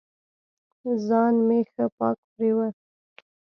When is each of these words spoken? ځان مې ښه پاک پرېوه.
ځان 1.05 1.33
مې 1.47 1.59
ښه 1.71 1.85
پاک 1.97 2.17
پرېوه. 2.31 2.67